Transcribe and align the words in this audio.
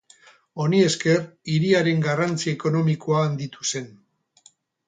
Honi 0.63 0.79
esker, 0.85 1.19
hiriaren 1.55 2.01
garrantzi 2.07 2.51
ekonomikoa 2.55 3.23
handitu 3.29 3.73
zen. 3.75 3.93